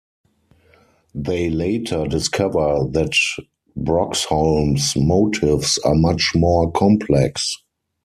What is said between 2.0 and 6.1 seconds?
discover that Broxholm's motives are